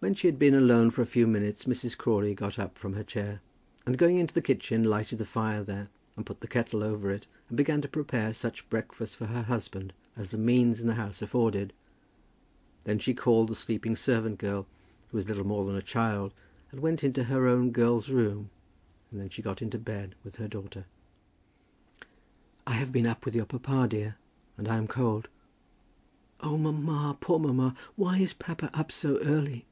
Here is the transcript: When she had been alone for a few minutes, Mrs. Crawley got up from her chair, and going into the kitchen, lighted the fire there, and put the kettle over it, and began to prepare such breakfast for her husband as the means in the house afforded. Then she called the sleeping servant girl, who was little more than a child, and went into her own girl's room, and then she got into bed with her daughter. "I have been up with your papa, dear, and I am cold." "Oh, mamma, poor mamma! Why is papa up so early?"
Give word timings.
When 0.00 0.14
she 0.14 0.28
had 0.28 0.38
been 0.38 0.54
alone 0.54 0.90
for 0.90 1.02
a 1.02 1.06
few 1.06 1.26
minutes, 1.26 1.64
Mrs. 1.64 1.98
Crawley 1.98 2.32
got 2.32 2.56
up 2.56 2.78
from 2.78 2.92
her 2.92 3.02
chair, 3.02 3.40
and 3.84 3.98
going 3.98 4.16
into 4.18 4.32
the 4.32 4.40
kitchen, 4.40 4.84
lighted 4.84 5.18
the 5.18 5.24
fire 5.26 5.64
there, 5.64 5.88
and 6.16 6.24
put 6.24 6.38
the 6.38 6.46
kettle 6.46 6.84
over 6.84 7.10
it, 7.10 7.26
and 7.48 7.56
began 7.56 7.82
to 7.82 7.88
prepare 7.88 8.32
such 8.32 8.68
breakfast 8.70 9.16
for 9.16 9.26
her 9.26 9.42
husband 9.42 9.92
as 10.16 10.30
the 10.30 10.38
means 10.38 10.78
in 10.78 10.86
the 10.86 10.94
house 10.94 11.20
afforded. 11.20 11.72
Then 12.84 13.00
she 13.00 13.12
called 13.12 13.48
the 13.48 13.56
sleeping 13.56 13.96
servant 13.96 14.38
girl, 14.38 14.68
who 15.08 15.16
was 15.16 15.28
little 15.28 15.44
more 15.44 15.64
than 15.66 15.74
a 15.74 15.82
child, 15.82 16.32
and 16.70 16.78
went 16.78 17.02
into 17.02 17.24
her 17.24 17.48
own 17.48 17.72
girl's 17.72 18.08
room, 18.08 18.50
and 19.10 19.20
then 19.20 19.30
she 19.30 19.42
got 19.42 19.60
into 19.60 19.80
bed 19.80 20.14
with 20.22 20.36
her 20.36 20.46
daughter. 20.46 20.84
"I 22.68 22.74
have 22.74 22.92
been 22.92 23.04
up 23.04 23.24
with 23.24 23.34
your 23.34 23.46
papa, 23.46 23.88
dear, 23.90 24.14
and 24.56 24.68
I 24.68 24.76
am 24.76 24.86
cold." 24.86 25.26
"Oh, 26.38 26.56
mamma, 26.56 27.18
poor 27.20 27.40
mamma! 27.40 27.74
Why 27.96 28.18
is 28.18 28.32
papa 28.32 28.70
up 28.72 28.92
so 28.92 29.18
early?" 29.22 29.64